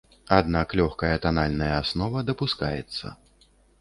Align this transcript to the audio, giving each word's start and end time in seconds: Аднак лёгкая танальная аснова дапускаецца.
Аднак 0.37 0.71
лёгкая 0.79 1.11
танальная 1.25 1.69
аснова 1.81 2.25
дапускаецца. 2.31 3.13